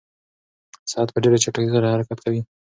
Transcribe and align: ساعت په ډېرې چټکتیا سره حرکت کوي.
ساعت 0.91 1.09
په 1.11 1.19
ډېرې 1.23 1.37
چټکتیا 1.43 1.71
سره 1.75 1.93
حرکت 1.93 2.19
کوي. 2.25 2.41